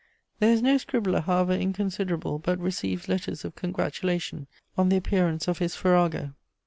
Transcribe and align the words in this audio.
There 0.39 0.51
is 0.51 0.63
no 0.63 0.77
scribbler, 0.79 1.19
however 1.25 1.53
inconsiderable, 1.53 2.39
but 2.39 2.57
receives 2.57 3.07
letters 3.07 3.45
of 3.45 3.53
congratulation 3.55 4.47
on 4.75 4.89
the 4.89 4.97
appearance 4.97 5.47
of 5.47 5.59
his 5.59 5.75
_farrago. 5.75 6.33